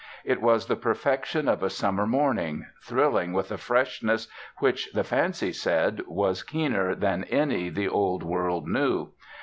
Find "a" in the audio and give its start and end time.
1.61-1.69, 3.51-3.57